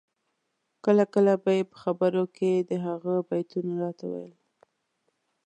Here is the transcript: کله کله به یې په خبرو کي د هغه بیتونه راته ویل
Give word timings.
کله 0.85 1.03
کله 1.13 1.33
به 1.43 1.51
یې 1.57 1.63
په 1.71 1.75
خبرو 1.83 2.23
کي 2.37 2.51
د 2.69 2.71
هغه 2.85 3.13
بیتونه 3.29 3.71
راته 3.83 4.05
ویل 4.11 4.33